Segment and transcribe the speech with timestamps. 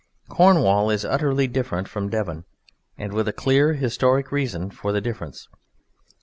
[0.29, 2.43] Cornwall is utterly different from Devon,
[2.97, 5.47] and with a clear historic reason for the difference.